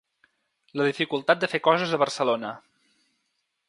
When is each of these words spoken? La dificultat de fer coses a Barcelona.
La 0.81 0.87
dificultat 0.87 1.43
de 1.45 1.51
fer 1.53 1.61
coses 1.69 1.95
a 1.99 2.03
Barcelona. 2.07 2.59